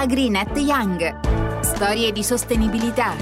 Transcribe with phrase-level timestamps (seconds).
[0.00, 1.60] AgriNet Young.
[1.60, 3.14] Storie di sostenibilità.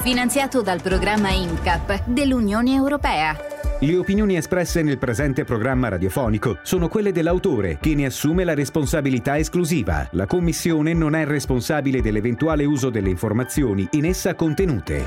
[0.00, 3.34] Finanziato dal programma INCAP dell'Unione Europea.
[3.80, 9.38] Le opinioni espresse nel presente programma radiofonico sono quelle dell'autore, che ne assume la responsabilità
[9.38, 10.06] esclusiva.
[10.10, 15.06] La Commissione non è responsabile dell'eventuale uso delle informazioni in essa contenute.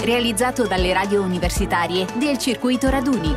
[0.00, 3.34] Realizzato dalle radio universitarie del circuito Raduni.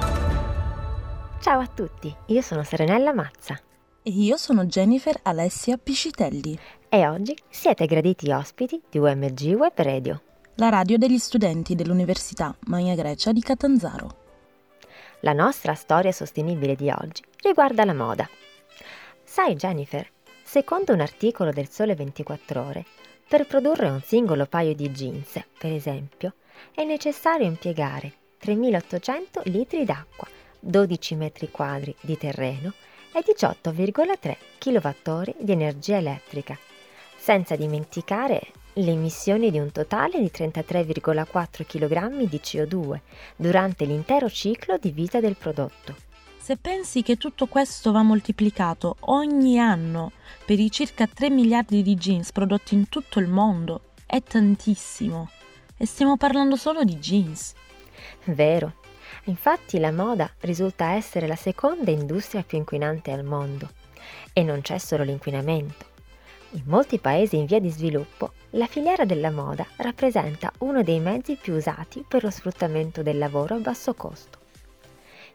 [1.42, 3.60] Ciao a tutti, io sono Serenella Mazza.
[4.10, 6.58] Io sono Jennifer Alessia Piscitelli.
[6.88, 10.22] E oggi siete graditi ospiti di UMG Web Radio,
[10.56, 14.16] la radio degli studenti dell'Università Magna Grecia di Catanzaro.
[15.20, 18.30] La nostra storia sostenibile di oggi riguarda la moda.
[19.26, 20.10] Sai Jennifer,
[20.42, 22.86] secondo un articolo del Sole 24 ore,
[23.28, 26.36] per produrre un singolo paio di jeans, per esempio,
[26.74, 30.30] è necessario impiegare 3800 litri d'acqua,
[30.62, 32.74] 12 metri quadri di terreno
[33.18, 36.56] e 18,3 kWh di energia elettrica,
[37.18, 38.42] senza dimenticare
[38.74, 43.00] le emissioni di un totale di 33,4 kg di CO2
[43.36, 45.96] durante l'intero ciclo di vita del prodotto.
[46.38, 50.12] Se pensi che tutto questo va moltiplicato ogni anno
[50.46, 55.30] per i circa 3 miliardi di jeans prodotti in tutto il mondo, è tantissimo.
[55.76, 57.54] E stiamo parlando solo di jeans.
[58.26, 58.86] Vero.
[59.26, 63.70] Infatti la moda risulta essere la seconda industria più inquinante al mondo.
[64.34, 65.86] E non c'è solo l'inquinamento.
[66.52, 71.36] In molti paesi in via di sviluppo, la filiera della moda rappresenta uno dei mezzi
[71.36, 74.40] più usati per lo sfruttamento del lavoro a basso costo.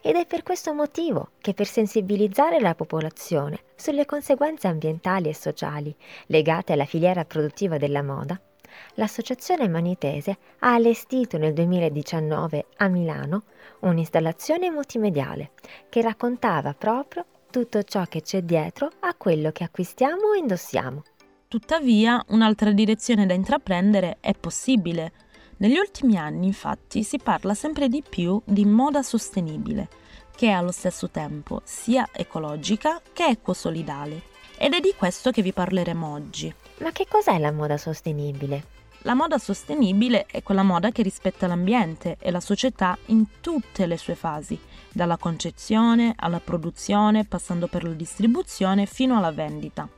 [0.01, 5.95] Ed è per questo motivo che per sensibilizzare la popolazione sulle conseguenze ambientali e sociali
[6.27, 8.41] legate alla filiera produttiva della moda,
[8.95, 13.45] l'Associazione Manitese ha allestito nel 2019 a Milano
[13.81, 15.53] un'installazione multimediale
[15.89, 21.03] che raccontava proprio tutto ciò che c'è dietro a quello che acquistiamo e indossiamo.
[21.47, 25.13] Tuttavia, un'altra direzione da intraprendere è possibile.
[25.59, 29.89] Negli ultimi anni, infatti, si parla sempre di più di moda sostenibile,
[30.35, 34.23] che è allo stesso tempo sia ecologica che ecosolidale.
[34.57, 36.53] Ed è di questo che vi parleremo oggi.
[36.83, 38.65] Ma che cos'è la moda sostenibile?
[39.03, 43.97] La moda sostenibile è quella moda che rispetta l'ambiente e la società in tutte le
[43.97, 44.59] sue fasi,
[44.91, 49.89] dalla concezione alla produzione, passando per la distribuzione fino alla vendita.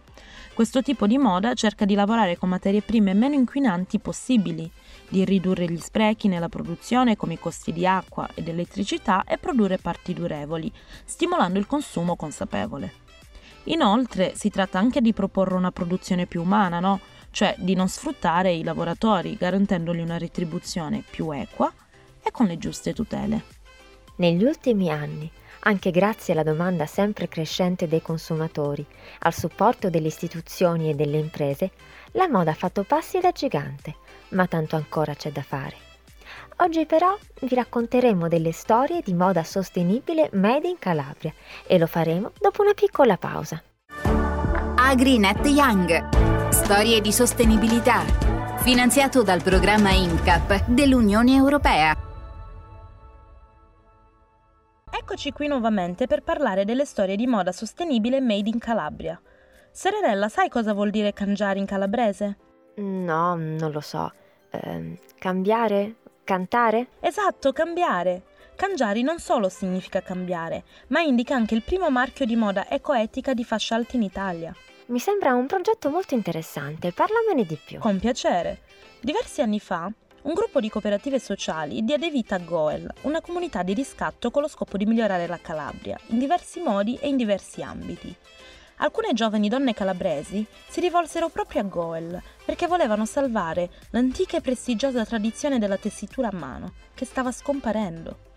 [0.52, 4.70] Questo tipo di moda cerca di lavorare con materie prime meno inquinanti possibili,
[5.08, 9.78] di ridurre gli sprechi nella produzione come i costi di acqua ed elettricità e produrre
[9.78, 10.70] parti durevoli,
[11.04, 13.03] stimolando il consumo consapevole.
[13.64, 17.00] Inoltre si tratta anche di proporre una produzione più umana, no?
[17.30, 21.72] cioè di non sfruttare i lavoratori garantendogli una retribuzione più equa
[22.22, 23.42] e con le giuste tutele.
[24.16, 25.30] Negli ultimi anni
[25.66, 28.86] anche grazie alla domanda sempre crescente dei consumatori,
[29.20, 31.70] al supporto delle istituzioni e delle imprese,
[32.12, 33.94] la moda ha fatto passi da gigante,
[34.30, 35.93] ma tanto ancora c'è da fare.
[36.58, 41.32] Oggi però vi racconteremo delle storie di moda sostenibile made in Calabria
[41.66, 43.60] e lo faremo dopo una piccola pausa.
[44.76, 46.50] AgriNet Young.
[46.50, 48.04] Storie di sostenibilità.
[48.58, 51.96] Finanziato dal programma INCAP dell'Unione Europea.
[54.90, 59.20] Eccoci qui nuovamente per parlare delle storie di moda sostenibile made in Calabria.
[59.72, 62.36] Serenella, sai cosa vuol dire cangiare in calabrese?
[62.76, 64.12] No, non lo so.
[64.50, 65.96] Eh, cambiare?
[66.24, 66.88] Cantare?
[67.00, 68.22] Esatto, cambiare.
[68.56, 73.44] Cangiari non solo significa cambiare, ma indica anche il primo marchio di moda ecoetica di
[73.44, 74.54] fascia alta in Italia.
[74.86, 77.78] Mi sembra un progetto molto interessante, parlamene di più.
[77.78, 78.60] Con piacere.
[79.00, 79.92] Diversi anni fa,
[80.22, 84.48] un gruppo di cooperative sociali diede vita a Goel, una comunità di riscatto con lo
[84.48, 88.16] scopo di migliorare la Calabria, in diversi modi e in diversi ambiti.
[88.84, 95.06] Alcune giovani donne calabresi si rivolsero proprio a Goel perché volevano salvare l'antica e prestigiosa
[95.06, 98.32] tradizione della tessitura a mano, che stava scomparendo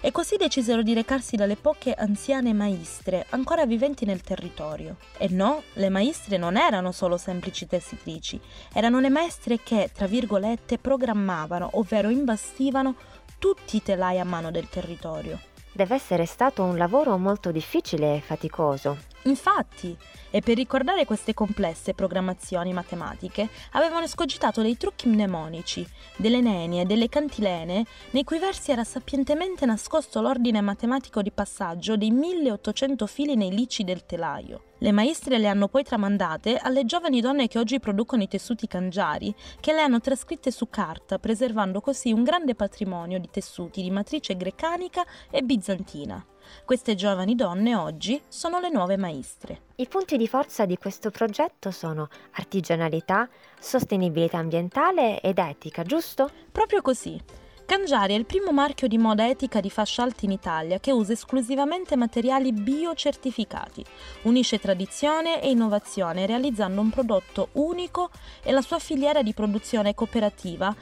[0.00, 4.96] e così decisero di recarsi dalle poche anziane maestre ancora viventi nel territorio.
[5.18, 8.40] E no, le maestre non erano solo semplici tessitrici,
[8.72, 12.96] erano le maestre che, tra virgolette, programmavano, ovvero imbastivano
[13.38, 15.50] tutti i telai a mano del territorio.
[15.74, 18.98] Deve essere stato un lavoro molto difficile e faticoso.
[19.22, 19.96] Infatti,
[20.30, 25.86] e per ricordare queste complesse programmazioni matematiche avevano escogitato dei trucchi mnemonici,
[26.16, 31.96] delle nenie e delle cantilene nei cui versi era sapientemente nascosto l'ordine matematico di passaggio
[31.96, 34.71] dei 1800 fili nei lici del telaio.
[34.82, 39.32] Le maestre le hanno poi tramandate alle giovani donne che oggi producono i tessuti cangiari,
[39.60, 44.36] che le hanno trascritte su carta, preservando così un grande patrimonio di tessuti di matrice
[44.36, 46.26] grecanica e bizantina.
[46.64, 49.66] Queste giovani donne oggi sono le nuove maestre.
[49.76, 53.28] I punti di forza di questo progetto sono artigianalità,
[53.60, 56.28] sostenibilità ambientale ed etica, giusto?
[56.50, 57.22] Proprio così.
[57.72, 61.14] Cangiari è il primo marchio di moda etica di fascia alta in Italia che usa
[61.14, 63.82] esclusivamente materiali biocertificati.
[64.24, 68.10] Unisce tradizione e innovazione realizzando un prodotto unico
[68.42, 70.76] e la sua filiera di produzione cooperativa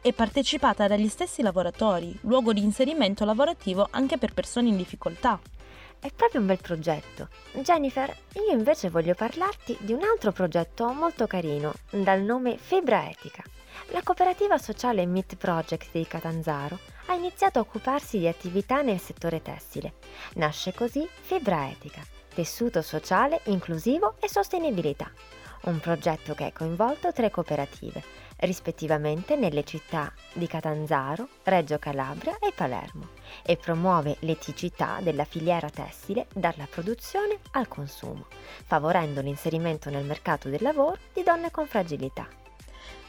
[0.00, 5.40] è partecipata dagli stessi lavoratori, luogo di inserimento lavorativo anche per persone in difficoltà.
[5.98, 7.26] È proprio un bel progetto.
[7.54, 8.16] Jennifer,
[8.48, 13.42] io invece voglio parlarti di un altro progetto molto carino, dal nome Fibra Etica.
[13.90, 19.42] La cooperativa sociale Meet Project di Catanzaro ha iniziato a occuparsi di attività nel settore
[19.42, 19.94] tessile.
[20.34, 22.02] Nasce così Fibra Etica,
[22.34, 25.10] tessuto sociale, inclusivo e sostenibilità.
[25.62, 28.02] Un progetto che ha coinvolto tre cooperative,
[28.38, 33.08] rispettivamente nelle città di Catanzaro, Reggio Calabria e Palermo,
[33.42, 38.26] e promuove l'eticità della filiera tessile dalla produzione al consumo,
[38.64, 42.28] favorendo l'inserimento nel mercato del lavoro di donne con fragilità.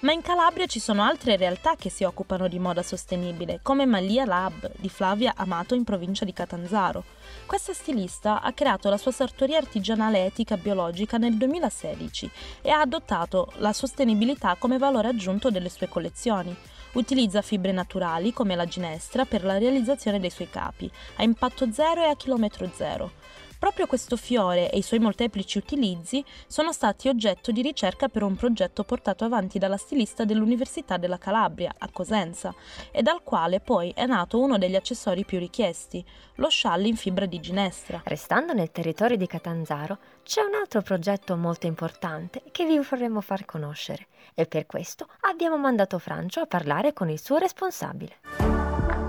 [0.02, 4.26] Ma in Calabria ci sono altre realtà che si occupano di moda sostenibile, come Malia
[4.26, 7.04] Lab di Flavia Amato in provincia di Catanzaro.
[7.48, 12.30] Questa stilista ha creato la sua sartoria artigianale etica biologica nel 2016
[12.62, 16.56] e ha adottato la sostenibilità come valore aggiunto delle sue collezioni.
[16.94, 22.04] Utilizza fibre naturali come la ginestra per la realizzazione dei suoi capi, a impatto zero
[22.04, 23.12] e a chilometro zero.
[23.60, 28.36] Proprio questo fiore e i suoi molteplici utilizzi sono stati oggetto di ricerca per un
[28.36, 32.54] progetto portato avanti dalla stilista dell'Università della Calabria a Cosenza
[32.92, 36.06] e dal quale poi è nato uno degli accessori più richiesti,
[36.36, 38.02] lo scialle in fibra di ginestra.
[38.04, 43.46] Restando nel territorio di Catanzaro, c'è un altro progetto molto importante che vi vorremmo far
[43.46, 48.18] conoscere e per questo abbiamo mandato Francio a parlare con il suo responsabile.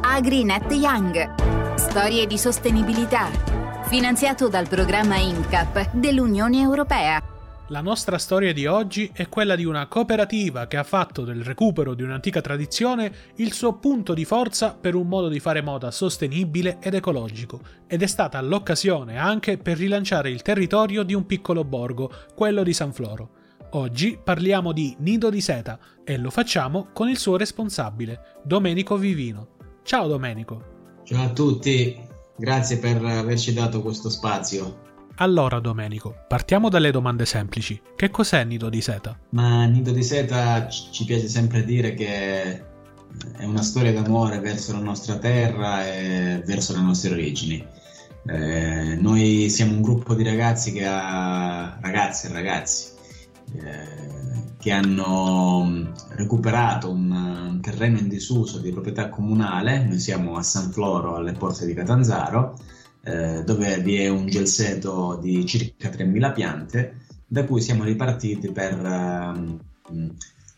[0.03, 1.77] AgriNet Young.
[1.77, 3.48] Storie di sostenibilità
[3.89, 7.23] finanziato dal programma INCAP dell'Unione Europea.
[7.69, 11.95] La nostra storia di oggi è quella di una cooperativa che ha fatto del recupero
[11.95, 16.77] di un'antica tradizione il suo punto di forza per un modo di fare moda sostenibile
[16.81, 22.11] ed ecologico, ed è stata l'occasione anche per rilanciare il territorio di un piccolo borgo,
[22.35, 23.31] quello di San Floro.
[23.71, 29.57] Oggi parliamo di Nido di Seta e lo facciamo con il suo responsabile, Domenico Vivino.
[29.83, 31.01] Ciao Domenico.
[31.05, 32.08] Ciao a tutti,
[32.39, 34.87] Grazie per averci dato questo spazio.
[35.17, 37.81] Allora, Domenico, partiamo dalle domande semplici.
[37.97, 39.19] Che cos'è Nido di Seta?
[39.31, 42.43] Ma Nido di Seta ci piace sempre dire che
[43.37, 47.67] è una storia d'amore verso la nostra terra e verso le nostre origini.
[48.27, 52.97] Eh, noi siamo un gruppo di ragazzi che ha ragazze e ragazzi
[53.57, 54.18] eh,
[54.69, 60.71] che hanno mm, recuperato un, terreno in disuso di proprietà comunale, noi siamo a San
[60.71, 62.59] Floro alle porte di Catanzaro,
[63.03, 68.79] eh, dove vi è un gelseto di circa 3.000 piante, da cui siamo ripartiti per
[68.79, 70.07] uh,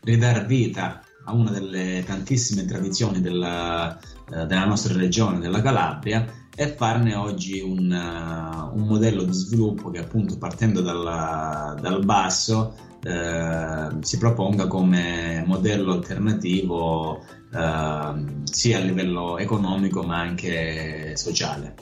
[0.01, 3.97] ridare vita a una delle tantissime tradizioni della,
[4.29, 6.25] uh, della nostra regione, della Calabria,
[6.55, 12.89] e farne oggi un, uh, un modello di sviluppo che appunto partendo dal, dal basso
[13.03, 21.75] eh, si proponga come modello alternativo eh, sia a livello economico ma anche sociale.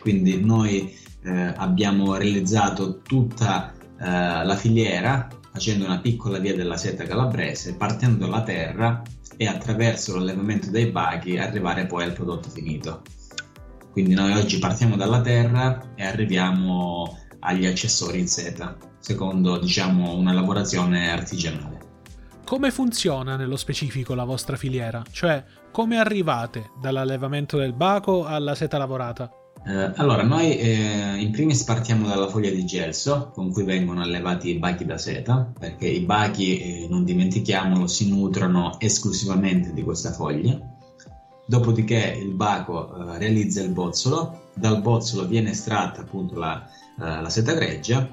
[0.00, 7.04] Quindi noi eh, abbiamo realizzato tutta eh, la filiera facendo una piccola via della seta
[7.04, 9.02] calabrese, partendo dalla terra
[9.36, 13.02] e attraverso l'allevamento dei baghi arrivare poi al prodotto finito.
[13.94, 20.32] Quindi noi oggi partiamo dalla terra e arriviamo agli accessori in seta, secondo diciamo una
[20.32, 21.78] lavorazione artigianale.
[22.44, 25.00] Come funziona nello specifico la vostra filiera?
[25.08, 29.30] Cioè, come arrivate dall'allevamento del baco alla seta lavorata?
[29.64, 34.50] Eh, allora, noi eh, in primis partiamo dalla foglia di gelso con cui vengono allevati
[34.50, 40.10] i bachi da seta, perché i bachi, eh, non dimentichiamolo, si nutrono esclusivamente di questa
[40.10, 40.73] foglia
[41.46, 46.66] Dopodiché il baco eh, realizza il bozzolo, dal bozzolo viene estratta appunto la,
[46.98, 48.08] eh, la seta greggia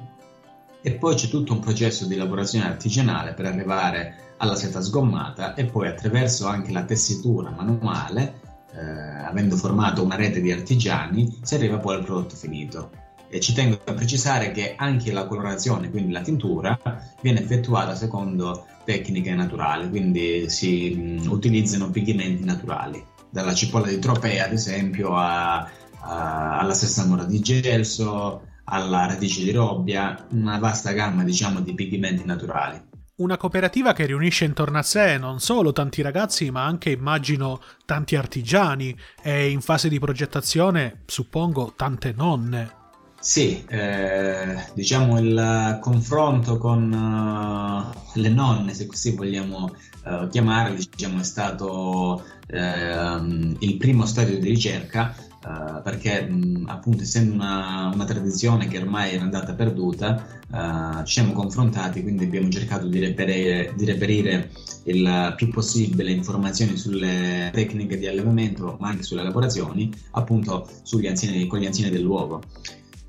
[0.82, 5.66] e poi c'è tutto un processo di lavorazione artigianale per arrivare alla seta sgommata e
[5.66, 8.42] poi attraverso anche la tessitura manuale,
[8.74, 8.80] eh,
[9.26, 12.90] avendo formato una rete di artigiani, si arriva poi al prodotto finito.
[13.30, 16.78] E ci tengo a precisare che anche la colorazione, quindi la tintura,
[17.22, 24.46] viene effettuata secondo tecniche naturali, quindi si mh, utilizzano pigmenti naturali dalla cipolla di tropea
[24.46, 25.60] ad esempio a,
[26.02, 31.74] a, alla stessa mora di gelso alla radice di robbia una vasta gamma diciamo di
[31.74, 36.90] pigmenti naturali Una cooperativa che riunisce intorno a sé non solo tanti ragazzi, ma anche
[36.90, 42.80] immagino tanti artigiani e in fase di progettazione, suppongo, tante nonne.
[43.20, 51.20] Sì, eh, diciamo il confronto con uh, le nonne, se così vogliamo uh, chiamarle, diciamo,
[51.20, 58.06] è stato uh, il primo stadio di ricerca Uh, perché mh, appunto essendo una, una,
[58.06, 63.74] tradizione che ormai era andata perduta uh, ci siamo confrontati quindi abbiamo cercato di reperire,
[63.76, 64.52] di reperire,
[64.84, 70.70] il più possibile informazioni sulle tecniche di allevamento ma anche sulle lavorazioni appunto
[71.08, 72.44] anziani, con gli anziani del luogo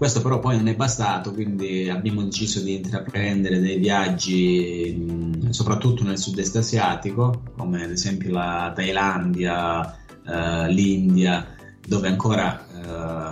[0.03, 6.19] questo però poi non è bastato, quindi abbiamo deciso di intraprendere dei viaggi soprattutto nel
[6.19, 11.55] sud-est asiatico, come ad esempio la Thailandia, uh, l'India,
[11.87, 12.67] dove ancora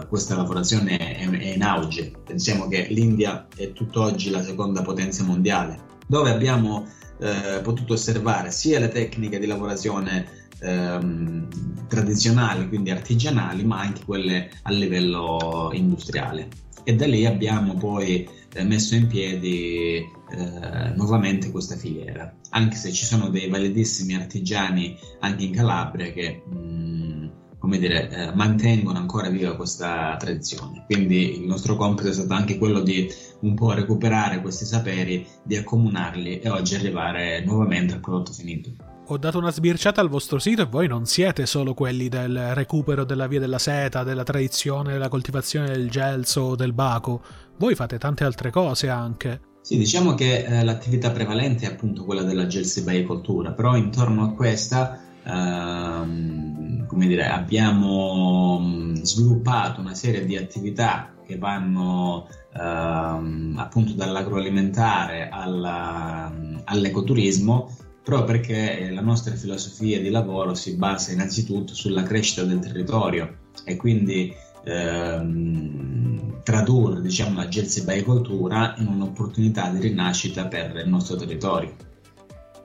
[0.03, 2.13] uh, questa lavorazione è, è, in auge.
[2.25, 6.87] Pensiamo che l'India è tutt'oggi la seconda potenza mondiale, dove abbiamo
[7.19, 11.49] uh, potuto osservare sia le tecniche di lavorazione ehm,
[11.89, 16.49] tradizionali, quindi artigianali, ma anche quelle a livello industriale.
[16.85, 22.93] E da lì abbiamo poi eh, messo in piedi eh, nuovamente questa filiera, anche se
[22.93, 28.99] ci sono dei validissimi artigiani anche in Calabria che mh, mm, come dire, eh, mantengono
[28.99, 30.85] ancora viva questa tradizione.
[30.87, 33.09] Quindi il nostro compito è stato anche quello di
[33.41, 38.90] un po' recuperare questi saperi, di accomunarli e oggi arrivare nuovamente al prodotto finito.
[39.13, 43.03] Ho dato una sbirciata al vostro sito e voi non siete solo quelli del recupero
[43.03, 47.21] della via della seta, della tradizione, della coltivazione del gelso o del baco,
[47.59, 49.41] voi fate tante altre cose anche.
[49.63, 55.01] Sì, diciamo che eh, l'attività prevalente è appunto quella della gelsebaicoltura, però intorno a questa
[55.25, 66.33] ehm, come dire, abbiamo sviluppato una serie di attività che vanno ehm, appunto dall'agroalimentare alla,
[66.63, 73.37] all'ecoturismo proprio perché la nostra filosofia di lavoro si basa innanzitutto sulla crescita del territorio
[73.65, 81.75] e quindi ehm, tradurre diciamo, la gersebaicoltura in un'opportunità di rinascita per il nostro territorio.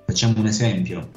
[0.06, 1.10] Facciamo un esempio,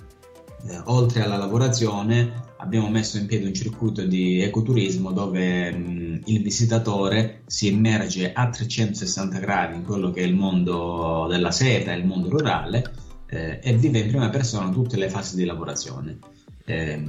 [0.66, 6.42] eh, oltre alla lavorazione abbiamo messo in piedi un circuito di ecoturismo dove mh, il
[6.42, 12.04] visitatore si immerge a 360 gradi in quello che è il mondo della seta, il
[12.04, 16.18] mondo rurale eh, e vive in prima persona tutte le fasi di lavorazione.
[16.64, 17.02] Eh,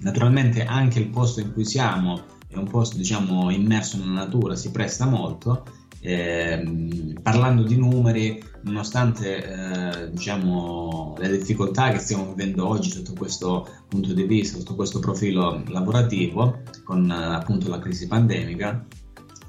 [0.00, 4.70] naturalmente anche il posto in cui siamo è un posto diciamo immerso nella natura, si
[4.70, 5.64] presta molto
[6.04, 13.68] eh, parlando di numeri, nonostante eh, diciamo, le difficoltà che stiamo vivendo oggi sotto questo
[13.88, 18.84] punto di vista, sotto questo profilo lavorativo, con eh, appunto la crisi pandemica,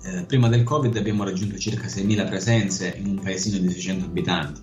[0.04, 4.62] eh, prima del Covid abbiamo raggiunto circa 6.000 presenze in un paesino di 600 abitanti.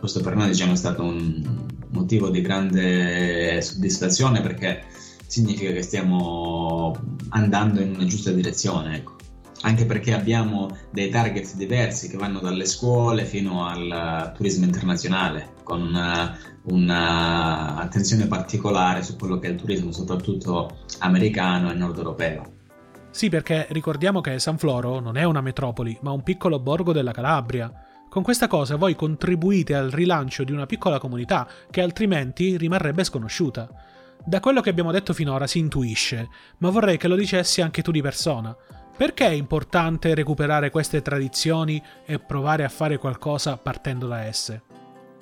[0.00, 4.82] Questo per noi diciamo, è stato un motivo di grande soddisfazione perché
[5.26, 8.96] significa che stiamo andando in una giusta direzione.
[8.96, 9.18] Ecco
[9.62, 15.82] anche perché abbiamo dei target diversi che vanno dalle scuole fino al turismo internazionale, con
[15.82, 22.52] una, una attenzione particolare su quello che è il turismo, soprattutto americano e nord europeo.
[23.10, 27.12] Sì, perché ricordiamo che San Floro non è una metropoli, ma un piccolo borgo della
[27.12, 27.70] Calabria.
[28.10, 33.70] Con questa cosa voi contribuite al rilancio di una piccola comunità che altrimenti rimarrebbe sconosciuta.
[34.24, 37.92] Da quello che abbiamo detto finora si intuisce, ma vorrei che lo dicessi anche tu
[37.92, 38.54] di persona.
[38.96, 44.60] Perché è importante recuperare queste tradizioni e provare a fare qualcosa partendo da esse?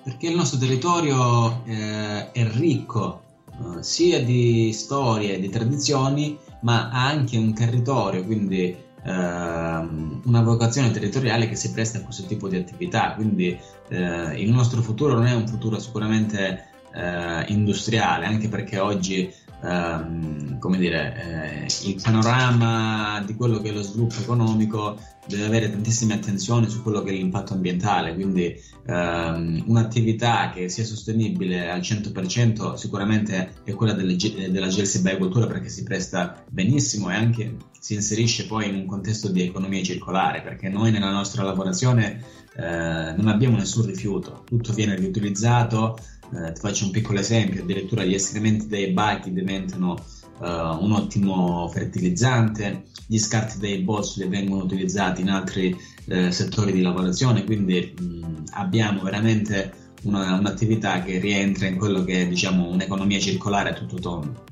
[0.02, 6.88] Perché il nostro territorio eh, è ricco eh, sia di storie e di tradizioni, ma
[6.88, 12.56] ha anche un territorio, quindi una vocazione territoriale che si presta a questo tipo di
[12.56, 13.14] attività.
[13.14, 19.32] Quindi eh, il nostro futuro non è un futuro sicuramente eh, industriale, anche perché oggi
[19.62, 25.70] ehm, come dire, eh, il panorama di quello che è lo sviluppo economico deve avere
[25.70, 28.54] tantissime attenzioni su quello che è l'impatto ambientale, quindi
[28.86, 35.68] ehm, un'attività che sia sostenibile al 100% sicuramente è quella delle, della GLC Biocultura perché
[35.68, 40.68] si presta benissimo e anche si inserisce poi in un contesto di economia circolare, perché
[40.68, 42.22] noi nella nostra lavorazione
[42.56, 45.96] eh, non abbiamo nessun rifiuto, tutto viene riutilizzato,
[46.34, 49.92] eh, ti faccio un piccolo esempio, addirittura gli escrementi dei bachi diventano
[50.38, 56.82] uh, un ottimo fertilizzante, gli scarti dei bossoli vengono utilizzati in altri uh, settori di
[56.82, 63.18] lavorazione, quindi mh, abbiamo veramente una, un'attività che rientra in quello che è diciamo, un'economia
[63.18, 64.44] circolare a tutto tondo.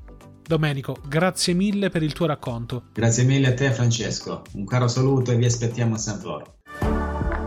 [0.47, 2.85] Domenico, grazie mille per il tuo racconto.
[2.92, 6.54] Grazie mille a te Francesco, un caro saluto e vi aspettiamo a San Floro.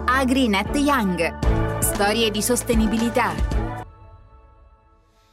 [0.05, 3.58] AgriNet Young Storie di sostenibilità.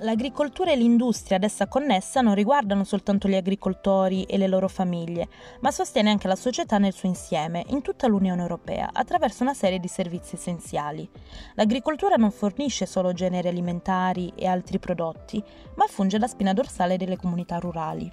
[0.00, 5.28] L'agricoltura e l'industria ad essa connessa non riguardano soltanto gli agricoltori e le loro famiglie,
[5.60, 9.78] ma sostiene anche la società nel suo insieme, in tutta l'Unione Europea, attraverso una serie
[9.78, 11.08] di servizi essenziali.
[11.54, 15.42] L'agricoltura non fornisce solo generi alimentari e altri prodotti,
[15.76, 18.12] ma funge da spina dorsale delle comunità rurali.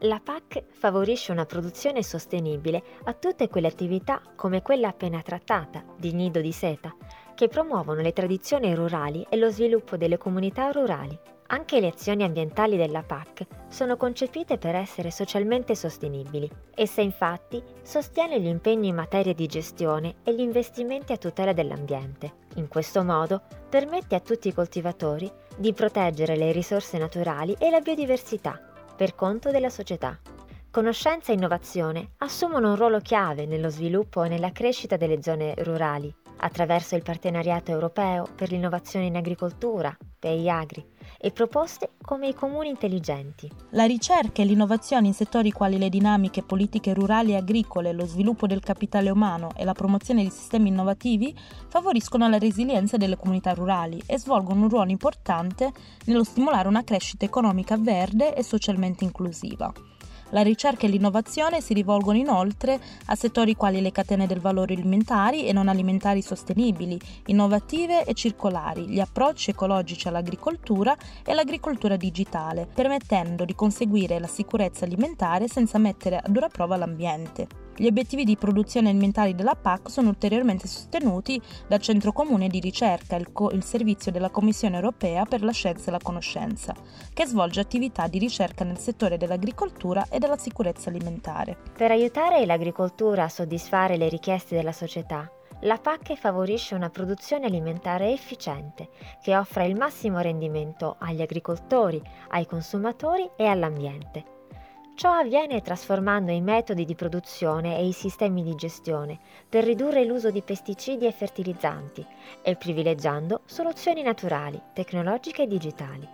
[0.00, 6.12] La PAC favorisce una produzione sostenibile a tutte quelle attività come quella appena trattata, di
[6.12, 6.94] nido di seta,
[7.34, 11.18] che promuovono le tradizioni rurali e lo sviluppo delle comunità rurali.
[11.48, 16.50] Anche le azioni ambientali della PAC sono concepite per essere socialmente sostenibili.
[16.74, 22.32] Essa infatti sostiene gli impegni in materia di gestione e gli investimenti a tutela dell'ambiente.
[22.54, 27.80] In questo modo permette a tutti i coltivatori di proteggere le risorse naturali e la
[27.80, 28.58] biodiversità
[28.96, 30.18] per conto della società.
[30.70, 36.14] Conoscenza e innovazione assumono un ruolo chiave nello sviluppo e nella crescita delle zone rurali
[36.42, 40.84] attraverso il Partenariato Europeo per l'innovazione in agricoltura, PEI-Agri,
[41.18, 43.50] e proposte come i comuni intelligenti.
[43.70, 48.46] La ricerca e l'innovazione in settori quali le dinamiche politiche rurali e agricole, lo sviluppo
[48.46, 51.36] del capitale umano e la promozione di sistemi innovativi
[51.68, 55.72] favoriscono la resilienza delle comunità rurali e svolgono un ruolo importante
[56.06, 59.72] nello stimolare una crescita economica verde e socialmente inclusiva.
[60.32, 65.46] La ricerca e l'innovazione si rivolgono inoltre a settori quali le catene del valore alimentari
[65.46, 73.44] e non alimentari sostenibili, innovative e circolari, gli approcci ecologici all'agricoltura e l'agricoltura digitale, permettendo
[73.44, 77.61] di conseguire la sicurezza alimentare senza mettere a dura prova l'ambiente.
[77.74, 83.16] Gli obiettivi di produzione alimentari della PAC sono ulteriormente sostenuti dal Centro Comune di Ricerca,
[83.16, 86.74] il, co- il, servizio della Commissione europea per la scienza e la conoscenza,
[87.14, 91.56] che svolge attività di ricerca nel settore dell'agricoltura e della sicurezza alimentare.
[91.74, 95.30] Per aiutare l'agricoltura a soddisfare le richieste della società,
[95.62, 98.90] la PAC favorisce una produzione alimentare efficiente
[99.22, 104.40] che offra il massimo rendimento agli agricoltori, ai consumatori e all'ambiente.
[104.94, 109.18] Ciò avviene trasformando i metodi di produzione e i sistemi di gestione
[109.48, 112.06] per ridurre l'uso di pesticidi e fertilizzanti
[112.42, 116.06] e privilegiando soluzioni naturali, tecnologiche e digitali,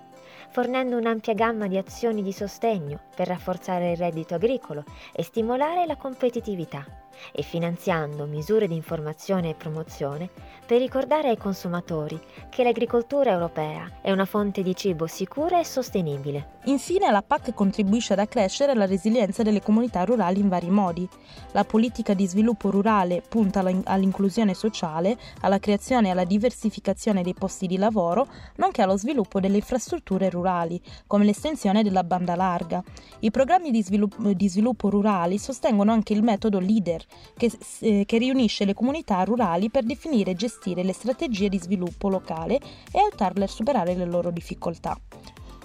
[0.51, 5.97] fornendo un'ampia gamma di azioni di sostegno per rafforzare il reddito agricolo e stimolare la
[5.97, 10.29] competitività e finanziando misure di informazione e promozione
[10.67, 16.57] per ricordare ai consumatori che l'agricoltura europea è una fonte di cibo sicura e sostenibile.
[16.65, 21.09] Infine la PAC contribuisce ad accrescere la resilienza delle comunità rurali in vari modi.
[21.53, 27.67] La politica di sviluppo rurale punta all'inclusione sociale, alla creazione e alla diversificazione dei posti
[27.67, 28.27] di lavoro,
[28.57, 32.83] nonché allo sviluppo delle infrastrutture rurali, come l'estensione della banda larga.
[33.21, 37.05] I programmi di sviluppo, di sviluppo rurali sostengono anche il metodo LEADER,
[37.37, 42.09] che, eh, che riunisce le comunità rurali per definire e gestire le strategie di sviluppo
[42.09, 42.57] locale
[42.93, 44.99] e aiutarle a superare le loro difficoltà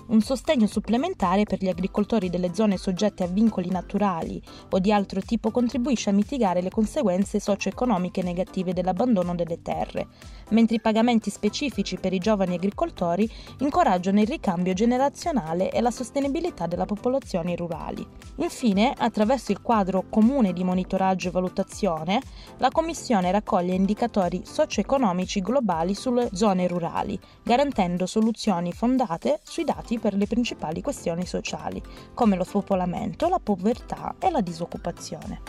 [0.08, 5.22] un sostegno supplementare per gli agricoltori delle zone soggette a vincoli naturali o di altro
[5.22, 10.08] tipo contribuisce a mitigare le conseguenze socio-economiche negative dell'abbandono delle terre,
[10.50, 16.68] mentre i pagamenti specifici per i giovani agricoltori incoraggiano il ricambio generazionale e la sostenibilità
[16.68, 18.06] delle popolazioni rurali.
[18.38, 22.22] Infine, attraverso il quadro comune di monitoraggio e valutazione,
[22.58, 30.00] la Commissione raccoglie indicatori socio-economici globali sulle zone rurali, garantendo soluzioni fondate sui dati dati
[30.00, 31.82] per le principali questioni sociali,
[32.14, 35.42] come lo spopolamento, la povertà e la disoccupazione.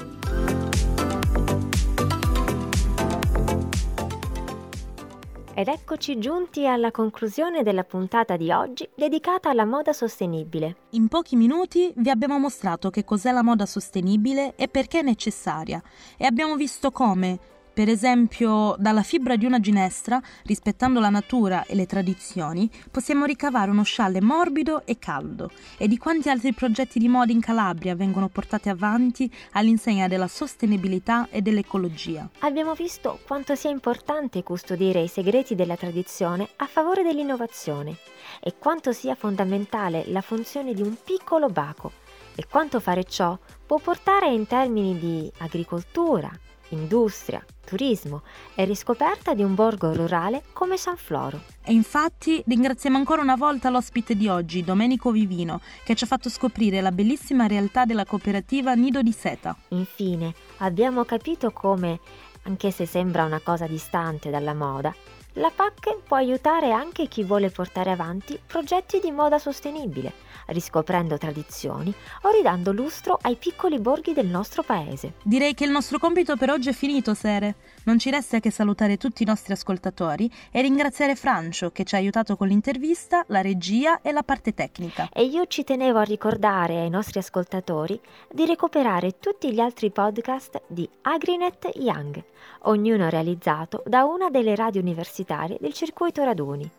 [5.57, 10.77] Ed eccoci giunti alla conclusione della puntata di oggi dedicata alla moda sostenibile.
[10.91, 15.81] In pochi minuti vi abbiamo mostrato che cos'è la moda sostenibile e perché è necessaria
[16.17, 17.39] e abbiamo visto come
[17.75, 23.73] per esempio, dalla fibra di una ginestra, rispettando la natura e le tradizioni, possiamo ricavare
[23.73, 25.51] uno scialle morbido e caldo.
[25.77, 31.27] E di quanti altri progetti di moda in Calabria vengono portati avanti all'insegna della sostenibilità
[31.31, 32.29] e dell'ecologia.
[32.39, 37.97] Abbiamo visto quanto sia importante custodire i segreti della tradizione a favore dell'innovazione
[38.41, 41.91] e quanto sia fondamentale la funzione di un piccolo baco
[42.37, 46.31] e quanto fare ciò può portare in termini di agricoltura,
[46.71, 48.23] industria, turismo
[48.55, 51.43] e riscoperta di un borgo rurale come San Floro.
[51.63, 56.29] E infatti ringraziamo ancora una volta l'ospite di oggi, Domenico Vivino, che ci ha fatto
[56.29, 59.57] scoprire la bellissima realtà della cooperativa Nido di Seta.
[59.69, 62.01] Infine, abbiamo capito come,
[62.43, 64.95] anche se sembra una cosa distante dalla moda,
[65.39, 70.13] La PAC può aiutare anche chi vuole portare avanti progetti di moda sostenibile,
[70.47, 71.93] riscoprendo tradizioni
[72.23, 75.15] o ridando lustro ai piccoli borghi del nostro paese.
[75.25, 77.57] Direi che il nostro compito per oggi è finito, Sere.
[77.85, 81.99] Non ci resta che salutare tutti i nostri ascoltatori e ringraziare Francio che ci ha
[81.99, 85.09] aiutato con l'intervista, la regia e la parte tecnica.
[85.13, 90.63] E io ci tenevo a ricordare ai nostri ascoltatori di recuperare tutti gli altri podcast
[90.67, 92.23] di Agrinet Young,
[92.63, 96.71] ognuno realizzato da una delle radio universitarie del circuito Raduni.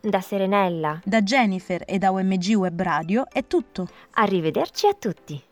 [0.00, 3.88] Da Serenella, Da Jennifer e da OMG Web Radio è tutto.
[4.12, 5.42] arrivederci a tutti.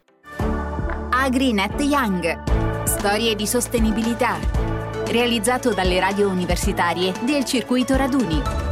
[1.10, 2.84] AgriNet Young.
[2.84, 4.69] Storie di sostenibilità.
[5.10, 8.69] Realizzato dalle radio universitarie del circuito Raduni.